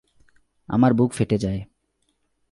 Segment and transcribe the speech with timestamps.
[0.69, 1.61] আমার বুক ফেটে যায়।